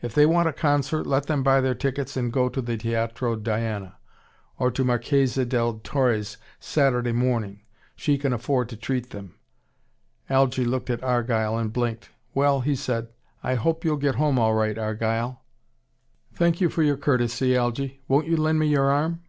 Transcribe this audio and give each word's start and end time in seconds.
If 0.00 0.14
they 0.14 0.26
want 0.26 0.48
a 0.48 0.52
concert, 0.52 1.08
let 1.08 1.26
them 1.26 1.42
buy 1.42 1.60
their 1.60 1.74
tickets 1.74 2.16
and 2.16 2.32
go 2.32 2.48
to 2.48 2.62
the 2.62 2.76
Teatro 2.76 3.34
Diana. 3.34 3.96
Or 4.56 4.70
to 4.70 4.84
Marchesa 4.84 5.44
del 5.44 5.80
Torre's 5.82 6.36
Saturday 6.60 7.10
morning. 7.10 7.62
She 7.96 8.16
can 8.16 8.32
afford 8.32 8.68
to 8.68 8.76
treat 8.76 9.10
them." 9.10 9.34
Algy 10.30 10.64
looked 10.64 10.88
at 10.88 11.02
Argyle, 11.02 11.58
and 11.58 11.72
blinked. 11.72 12.10
"Well," 12.32 12.60
he 12.60 12.76
said. 12.76 13.08
"I 13.42 13.56
hope 13.56 13.84
you'll 13.84 13.96
get 13.96 14.14
home 14.14 14.38
all 14.38 14.54
right, 14.54 14.78
Argyle." 14.78 15.42
"Thank 16.32 16.60
you 16.60 16.68
for 16.68 16.84
your 16.84 16.96
courtesy, 16.96 17.56
Algy. 17.56 18.02
Won't 18.06 18.28
you 18.28 18.36
lend 18.36 18.60
me 18.60 18.68
your 18.68 18.88
arm?" 18.88 19.22